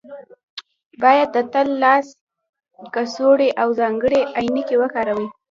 باید 1.01 1.29
تل 1.33 1.45
د 1.53 1.55
لاس 1.81 2.05
کڅوړې 2.93 3.49
او 3.61 3.67
ځانګړې 3.79 4.21
عینکې 4.39 4.75
وکاروئ 4.81 5.27